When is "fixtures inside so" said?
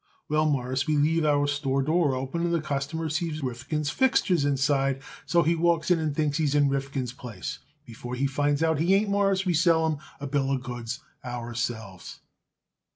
3.91-5.43